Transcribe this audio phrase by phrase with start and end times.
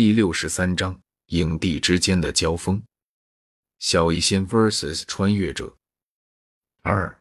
[0.00, 2.82] 第六十三章影帝之间的交锋。
[3.80, 5.76] 小医仙 vs 穿越者
[6.80, 7.20] 二。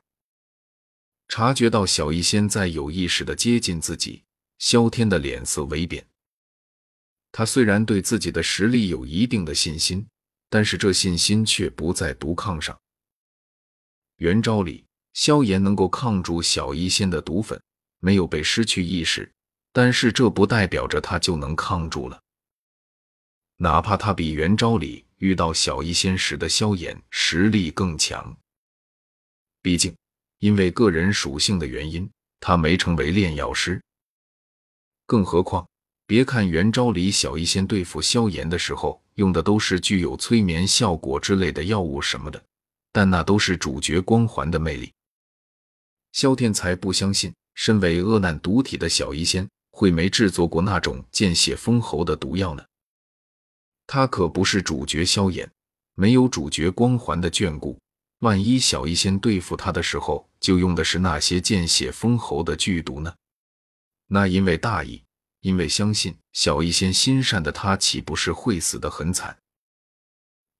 [1.28, 4.24] 察觉到小医仙在有意识的接近自己，
[4.60, 6.08] 萧天的脸色微变。
[7.34, 10.08] 他虽然对自己的实力有一定的信心，
[10.50, 12.80] 但是这信心却不在毒抗上。
[14.20, 17.62] 原招里，萧炎能够抗住小医仙的毒粉，
[18.00, 19.30] 没有被失去意识，
[19.74, 22.24] 但是这不代表着他就能抗住了。
[23.62, 28.36] 哪怕他比原招里遇到小医仙时的萧炎实力更强，
[29.62, 29.94] 毕竟。
[30.40, 32.10] 因为个人属性的原因，
[32.40, 33.82] 他没成为炼药师。
[35.06, 35.68] 更何况，
[36.08, 42.42] 别看元昭里小医仙对付萧炎的时候用的都是具有催眠效果之类的药物什么的，
[42.94, 44.94] 但那都是主角光环的魅力。
[46.14, 52.64] 萧天才不相信，身为恶难毒体的小医仙会没制作过那种见血封喉的毒药呢？
[53.92, 55.52] 他可不是主角萧炎，
[55.96, 57.76] 没有主角光环的眷顾。
[58.20, 63.12] 万一小医仙对付他的时候，就用的是那些见血封喉的剧毒呢？
[64.06, 65.04] 那因为大意，
[65.40, 69.36] 因为相信小医仙心善的他，岂不是会死得很惨？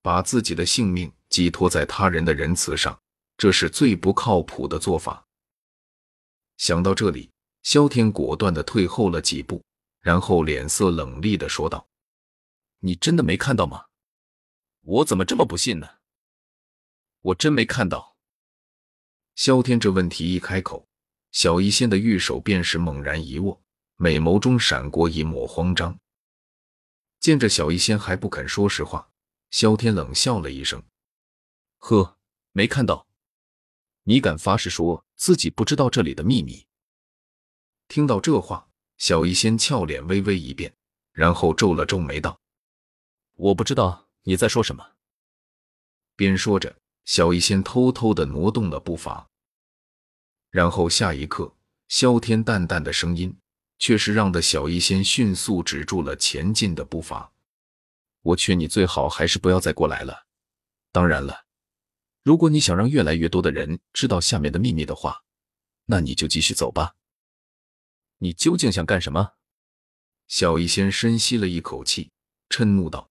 [0.02, 3.00] 把自己的性命寄托在他人的仁慈上，
[3.38, 5.24] 这是最不靠谱的做法。
[6.58, 7.30] 想到这里，
[7.62, 9.62] 萧天果断的退后了几步，
[10.02, 11.86] 然后脸色冷厉的说道
[12.80, 13.86] ：“你真的没看到吗？
[14.82, 15.88] 我怎么这么不信呢？”
[17.22, 18.18] 我真没看到。
[19.36, 20.88] 萧天这问题一开口，
[21.32, 23.62] 小医仙的玉手便是猛然一握，
[23.98, 26.00] 美眸中闪过一抹慌张。
[27.20, 29.12] 见着小医仙还不肯说实话，
[29.52, 30.82] 萧天冷笑了一声
[31.80, 32.18] ：“呵，
[32.54, 33.06] 没看到？
[34.04, 36.66] 你敢发誓说自己不知道这里的秘密？”
[37.90, 40.74] 听到这话，小医仙俏脸微微一变，
[41.12, 42.39] 然后皱了皱眉道
[43.40, 44.96] ：“我不知道你在说什么。”
[46.16, 46.76] 边说着。
[47.06, 49.32] 小医仙偷偷的挪动了步伐，
[50.52, 51.56] 然后下一刻，
[51.88, 53.36] 萧天淡淡的声音
[53.80, 57.34] 却是让的小医仙迅速止住了前进的步伐。
[58.22, 60.28] 我劝你最好还是不要再过来了。
[60.92, 61.48] 当然了，
[62.22, 65.24] 如果你想让越来越多的人知道下面的秘密的话，
[65.86, 66.96] 那你就继续走吧。
[68.20, 69.32] 你究竟想干什么？
[70.28, 72.12] 小医仙深吸了一口气，
[72.50, 73.09] 嗔怒道：“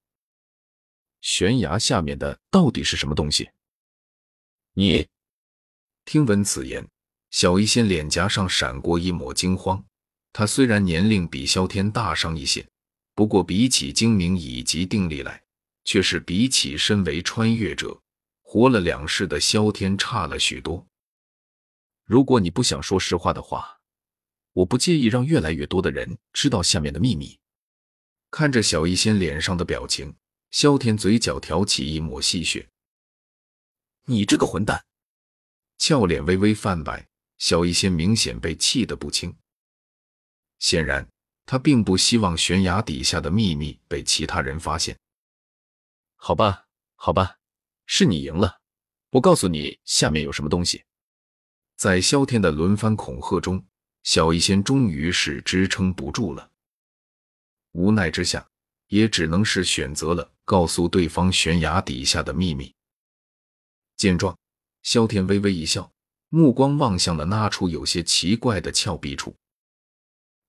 [1.21, 3.51] 悬崖下面的到底是什么东西？”
[4.75, 5.07] 你
[6.05, 6.89] 听闻此言，
[7.31, 9.85] 小医仙脸颊上闪过一抹惊慌。
[10.33, 12.67] 他虽然年龄比萧天大上一些，
[13.15, 15.43] 不过比起精明以及定力来，
[15.85, 18.01] 却是比起身为穿越者、
[18.43, 20.87] 活了两世的萧天差了许多。
[22.05, 23.81] 如果你不想说实话的话，
[24.53, 27.39] 我不介意让越来越多的人知道下面的秘密。
[28.31, 30.15] 看着小医仙脸上的表情，
[30.51, 32.67] 萧天嘴角挑起一抹戏谑。
[34.05, 34.83] 你这个混蛋！
[35.77, 39.37] 俏脸微微泛白，小医仙明显被气得不轻。
[40.59, 41.09] 显然，
[41.45, 44.99] 他并不希望悬崖底下的秘密被其他人发现。
[46.17, 46.65] 好吧，
[46.97, 47.37] 好吧，
[47.87, 48.61] 是你赢了。
[49.11, 50.85] 我告诉你，下面有什么东西。
[51.77, 53.65] 在萧天的轮番恐吓中，
[54.03, 56.51] 小医仙终于是支撑不住了。
[57.73, 58.49] 无奈之下，
[58.89, 62.75] 也只能是选择了告诉对方悬崖底下的秘密。
[63.99, 64.35] 见状，
[64.83, 65.93] 萧天微微一笑，
[66.31, 69.37] 目光望向了那处有些奇怪的峭壁处。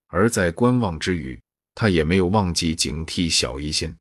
[0.08, 1.38] 而在观望之余，
[1.76, 3.94] 他也没有忘记警惕小医仙。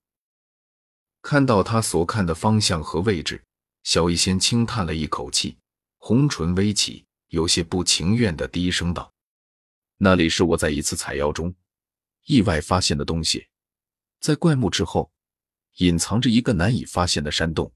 [1.21, 3.43] 看到他所看的方向和位置，
[3.83, 5.59] 小医仙轻叹了一口气，
[5.97, 9.13] 红唇微起，有些不情愿的低声道
[9.99, 11.53] ：“那里是我在一次采药中
[12.27, 13.49] 意外发现的东西，
[14.21, 15.11] 在怪木之后，
[15.79, 17.73] 隐藏着一个难以发现的山洞。”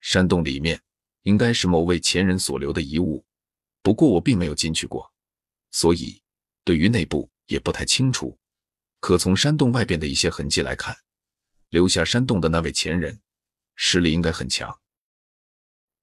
[0.00, 0.80] 山洞里面
[1.22, 3.24] 应该是某位前人所留的遗物，
[3.82, 5.12] 不过我并没有进去过，
[5.70, 6.22] 所以
[6.64, 8.38] 对于内部也不太清楚。
[9.00, 10.96] 可从山洞外边的一些痕迹来看，
[11.70, 13.20] 留下山洞的那位前人
[13.74, 14.80] 实力应该很强。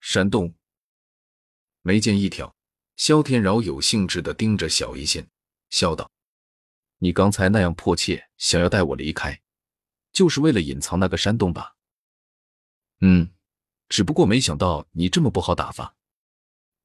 [0.01, 0.53] 山洞，
[1.81, 2.53] 眉间一挑，
[2.97, 5.29] 萧天饶有兴致的盯着小医仙，
[5.69, 6.11] 笑道
[6.99, 9.41] ：“你刚才那样迫切想要带我离开，
[10.19, 11.75] 就是为了隐藏那个山洞吧
[12.99, 13.29] ？”“嗯。”
[13.87, 15.95] 只不过没想到你这么不好打发。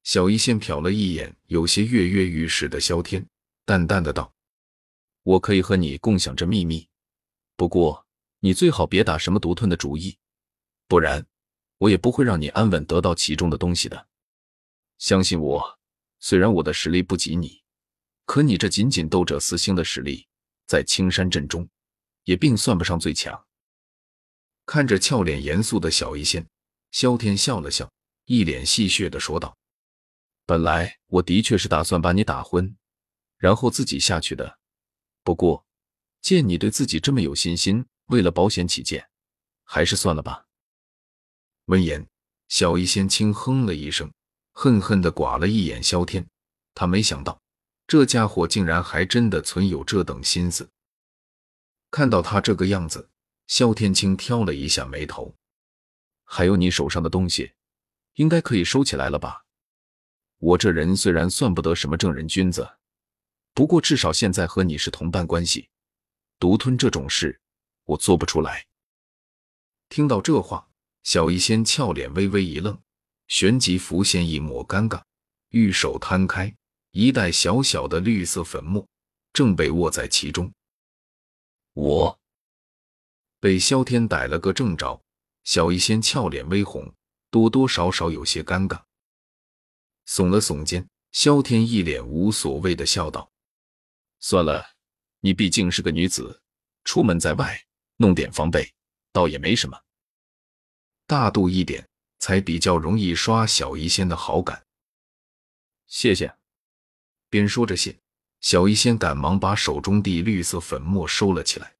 [0.01, 3.23] 小医仙瞟了一眼有些跃跃欲试的萧天，
[3.63, 4.33] 淡淡的道
[5.21, 6.87] ：“我可以和你共享这秘密，
[7.55, 8.07] 不过
[8.39, 10.17] 你最好别打什么独吞的主意，
[10.87, 11.23] 不然
[11.77, 14.07] 我也不会让你安稳得到其中的东西的。
[14.97, 15.79] 相信我，
[16.19, 17.61] 虽然我的实力不及你，
[18.25, 20.27] 可你这仅仅斗者四星的实力，
[20.65, 21.69] 在青山镇中
[22.25, 23.45] 也并算不上最强。
[24.65, 26.45] 看着俏脸严肃的小医仙，
[26.91, 27.89] 萧天笑了笑，
[28.25, 29.57] 一脸戏谑的说道
[30.45, 32.75] ：“本来我的确是打算把你打昏，
[33.37, 34.59] 然后自己下去的。
[35.23, 35.65] 不过，
[36.21, 39.07] 见你对自己这么有信心，为了保险起见，
[39.63, 40.45] 还是算了吧。”
[41.65, 42.07] 闻言，
[42.47, 44.11] 小医仙轻哼了一声，
[44.51, 46.27] 恨恨的剐了一眼萧天。
[46.73, 47.39] 他没想到，
[47.87, 50.69] 这家伙竟然还真的存有这等心思。
[51.91, 53.09] 看到他这个样子。
[53.47, 55.35] 萧天青挑了一下眉头，
[56.23, 57.53] 还有你手上的东西，
[58.15, 59.45] 应该可以收起来了吧？
[60.39, 62.67] 我这人虽然算不得什么正人君子，
[63.53, 65.69] 不过至少现在和你是同伴关系，
[66.39, 67.39] 独吞这种事
[67.83, 68.65] 我做不出来。
[69.89, 70.67] 听到这话，
[71.03, 72.75] 小医仙俏脸微微一愣，
[73.27, 75.03] 旋即浮现一抹尴尬，
[75.49, 76.51] 玉手摊开，
[76.89, 78.87] 一袋小小的绿色粉末
[79.33, 80.51] 正被握在其中。
[81.75, 82.19] 我。
[83.39, 84.99] 被萧天逮了个正着，
[85.43, 86.91] 小医仙俏脸微红，
[87.29, 88.81] 多多少少有些尴尬，
[90.07, 90.89] 耸了耸肩。
[91.11, 93.31] 萧天一脸无所谓的笑道
[94.19, 94.65] ：“算了，
[95.21, 96.41] 你毕竟是个女子，
[96.83, 97.57] 出门在外
[97.95, 98.73] 弄点防备，
[99.13, 99.81] 倒也没什么。
[101.07, 101.87] 大度一点，
[102.19, 104.65] 才比较容易刷小医仙的好感。”
[105.87, 106.35] 谢谢。
[107.29, 107.97] 边说着谢，
[108.45, 111.73] 小医仙赶忙把手中的绿色粉末收了起来。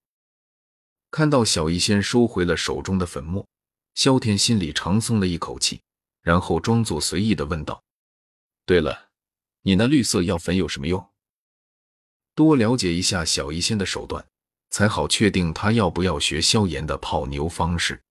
[1.11, 3.47] 看到小医仙收回了手中的粉末，
[3.93, 5.79] 萧天心里长松了一口气，
[6.23, 7.83] 然后装作随意的问道
[8.65, 9.09] ：“对了，
[9.61, 11.07] 你那绿色药粉有什么用？
[12.33, 14.25] 多了解一下小医仙的手段，
[14.71, 18.01] 才好确定他要不要学萧炎的泡妞方式。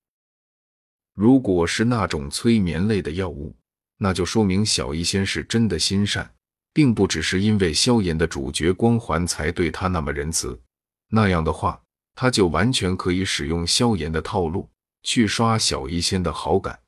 [1.13, 3.57] 如果是那种催眠类的药物，
[3.97, 6.33] 那就说明小医仙是真的心善，
[6.75, 10.61] 并不只是因为萧炎的主角光环才对他那么仁慈。
[11.09, 11.81] 那样的话。”
[12.17, 14.71] 他就完全可以使用萧炎的套路
[15.03, 16.79] 去刷小医仙的好感，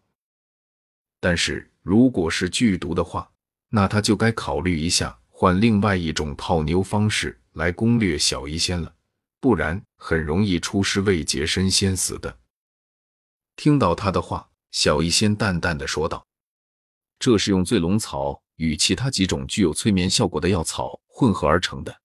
[1.18, 3.28] 但是如果是剧毒的话，
[3.70, 8.94] 那他就该考虑一下换另外一种泡妞方式来攻略小医仙了，
[9.40, 12.38] 不然很容易出师未捷身先死的。
[13.56, 16.24] 听到他的话，小医仙淡淡的说道
[17.18, 22.02] ：“这是用醉龙草与其他几种具有催眠效果的药草混合而成的，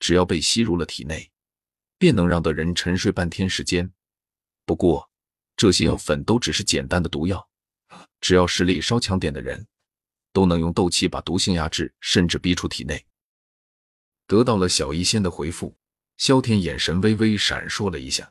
[0.00, 1.30] 只要被吸入了体内。”
[1.96, 3.90] 便能让得人沉睡半天时间。
[4.66, 5.08] 不过，
[5.56, 7.48] 这些药粉都只是简单的毒药，
[8.20, 9.66] 只要实力稍强点的人，
[10.32, 13.06] 都能用斗气把毒性压制，甚至逼出体内。
[14.26, 15.74] 得到了小医仙的回复，
[16.18, 18.30] 萧天眼神微微闪烁了一下。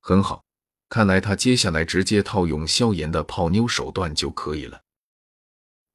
[0.00, 0.44] 很好，
[0.88, 4.84] 看来他接下来直接套用萧炎的泡妞手段就可以了，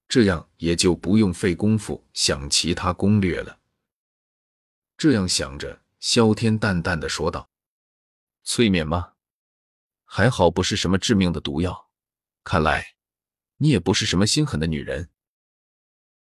[0.09, 3.59] 这样也就不用费功夫想其他攻略了。
[4.97, 5.81] 这样想着。
[5.99, 7.49] 萧天淡淡的说道
[8.45, 9.15] ：“催眠吗？
[10.05, 11.89] 还好不是什么致命的毒药。
[12.41, 12.95] 看来
[13.57, 15.09] 你也不是什么心狠的女人。”